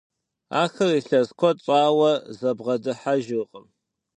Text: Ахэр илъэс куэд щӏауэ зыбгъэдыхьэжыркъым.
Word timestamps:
Ахэр 0.61 0.91
илъэс 0.99 1.29
куэд 1.39 1.57
щӏауэ 1.63 2.11
зыбгъэдыхьэжыркъым. 2.37 3.67